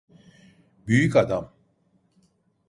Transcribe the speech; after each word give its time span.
Büyük 0.87 1.15
adam. 1.15 1.53